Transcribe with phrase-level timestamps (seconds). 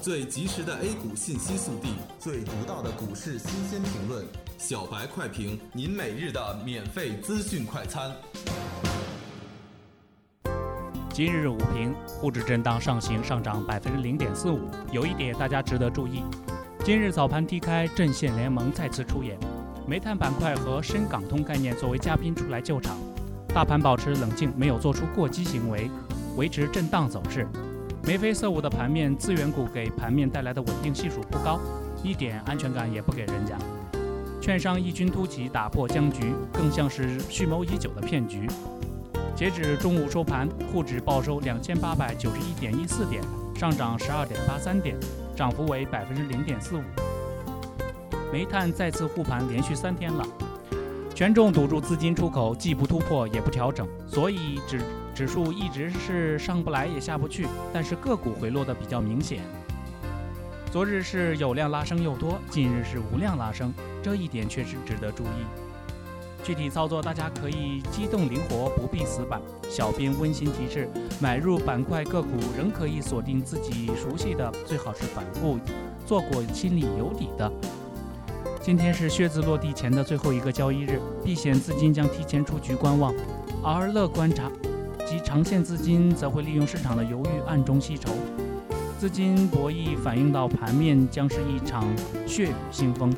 [0.00, 1.88] 最及时的 A 股信息速递，
[2.20, 4.24] 最独到的股市新鲜评论，
[4.56, 8.12] 小白快评，您每日的免费资讯快餐。
[11.12, 14.70] 今日午评，沪指震荡上行，上涨百分之零点四五。
[14.92, 16.22] 有一点大家值得注意，
[16.84, 19.36] 今日早盘低开，阵线联盟再次出演，
[19.84, 22.96] 煤炭板块和深港通概念作为嘉宾出来救场。
[23.48, 25.90] 大盘保持冷静，没有做出过激行为，
[26.36, 27.48] 维持震荡走势。
[28.08, 31.60] 眉飞色舞的盘面，资源股给盘面带来的稳定系数不高，
[32.02, 33.54] 一点安全感也不给人家。
[34.40, 38.48] 券商异军突起，打破僵局，更像是蓄谋已久的骗局。
[39.36, 43.22] 截止中午收盘，沪指报收两千八百九十一点一四点，
[43.54, 44.96] 上涨十二点八三点，
[45.36, 46.82] 涨幅为百分之零点四五。
[48.32, 50.26] 煤炭再次护盘，连续三天了。
[51.18, 54.80] 权重堵住资金出口，既不突破也不调整，所以指
[55.12, 57.44] 指数一直是上不来也下不去。
[57.72, 59.40] 但是个股回落的比较明显。
[60.70, 66.44] 昨日是有量拉升又多，近日是无量拉升，这一点确实值得注意。
[66.44, 69.42] 具体操作大家可以机动灵活，不必死板。
[69.68, 70.88] 小编温馨提示：
[71.20, 75.58] 买入板块个股仍可以锁定自己熟悉的，最好是反复
[76.06, 77.52] 做过、心里有底的。
[78.68, 83.14] 今天是靴子落地前的最后一个交易日，避险资金将提前出局观望，
[83.64, 84.52] 而乐观查
[85.06, 88.12] 及长线资金则会利用市场的犹豫暗中吸筹。
[88.98, 91.82] 资金博弈反映到盘面将是一场
[92.26, 93.10] 血雨腥风。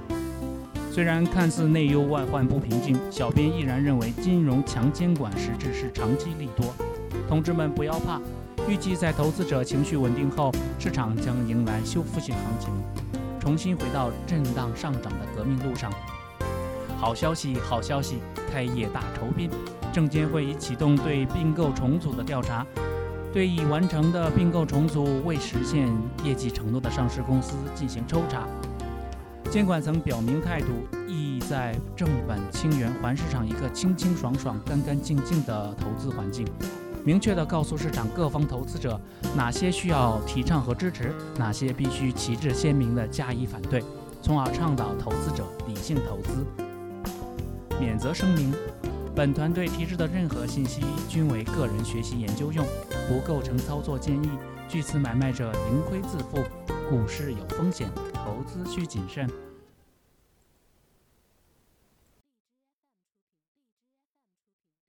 [0.92, 6.72] 虽然看似内忧外患不平静，小编依然认为金融强监管实质是长期利多。
[7.28, 8.20] 同志们不要怕，
[8.68, 13.19] 预计在投资者情绪稳定后，市场将迎来修复性行情。
[13.40, 15.90] 重新回到震荡上涨的革命路上。
[16.98, 18.18] 好消息，好消息！
[18.52, 19.50] 开业大酬宾，
[19.90, 22.66] 证监会已启动对并购重组的调查，
[23.32, 25.88] 对已完成的并购重组未实现
[26.22, 28.46] 业绩承诺的上市公司进行抽查。
[29.50, 30.66] 监管层表明态度，
[31.08, 36.46] 意在正本清源，还市场一个清清爽爽、干干净净的投资环境。
[37.04, 39.00] 明确地告诉市场各方投资者，
[39.34, 43.82] 哪些需要提倡和支持，哪些必须旗帜鲜明地加以反对，
[44.20, 46.44] 从而倡导投资者理性投资。
[47.80, 48.52] 免责声明：
[49.14, 52.64] 本团队提示的任何信息均为个人学习研究用，
[53.08, 54.30] 不构成操作建议。
[54.68, 56.44] 据此买卖者盈亏自负。
[56.90, 59.28] 股市有风险，投资需谨慎。